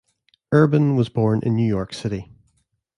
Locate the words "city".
1.93-2.31